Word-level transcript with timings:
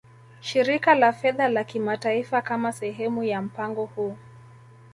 Shirika 0.41 0.95
la 0.95 1.13
Fedha 1.13 1.47
la 1.49 1.63
Kimataifa 1.63 2.41
Kama 2.41 2.71
sehemu 2.71 3.23
ya 3.23 3.41
mpango 3.41 3.85
huu 3.85 4.17